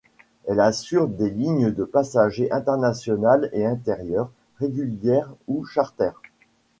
Elle 0.45 0.59
assure 0.61 1.07
des 1.07 1.29
lignes 1.29 1.69
de 1.69 1.83
passagers, 1.83 2.51
internationales 2.51 3.51
et 3.53 3.67
intérieures, 3.67 4.31
régulières 4.59 5.29
ou 5.47 5.63
charter. 5.63 6.09